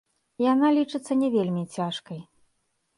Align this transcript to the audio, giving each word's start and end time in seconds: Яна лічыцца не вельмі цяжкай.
Яна 0.43 0.71
лічыцца 0.79 1.19
не 1.21 1.31
вельмі 1.37 1.63
цяжкай. 1.79 2.27